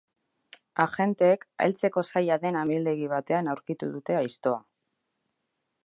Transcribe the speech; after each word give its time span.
Agenteek 0.85 1.45
heltzeko 1.65 2.03
zaila 2.13 2.39
den 2.47 2.57
amildegi 2.63 3.13
batean 3.13 3.53
aurkitu 3.55 3.91
dute 3.97 4.19
aiztoa. 4.23 4.61